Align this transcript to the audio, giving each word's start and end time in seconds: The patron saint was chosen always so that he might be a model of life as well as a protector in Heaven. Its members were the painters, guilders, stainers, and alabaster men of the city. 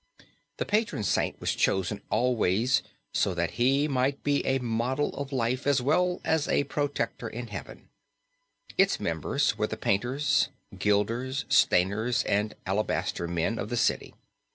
The 0.57 0.65
patron 0.65 1.03
saint 1.03 1.39
was 1.39 1.53
chosen 1.53 2.01
always 2.09 2.81
so 3.13 3.35
that 3.35 3.51
he 3.61 3.87
might 3.87 4.23
be 4.23 4.43
a 4.47 4.57
model 4.57 5.13
of 5.15 5.31
life 5.31 5.67
as 5.67 5.79
well 5.79 6.19
as 6.23 6.47
a 6.47 6.63
protector 6.63 7.27
in 7.27 7.49
Heaven. 7.49 7.87
Its 8.79 8.99
members 8.99 9.59
were 9.59 9.67
the 9.67 9.77
painters, 9.77 10.49
guilders, 10.75 11.45
stainers, 11.49 12.23
and 12.25 12.55
alabaster 12.65 13.27
men 13.27 13.59
of 13.59 13.69
the 13.69 13.77
city. 13.77 14.15